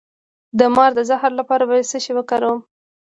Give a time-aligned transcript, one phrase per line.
[0.59, 2.59] د مار د زهر لپاره باید څه شی وکاروم؟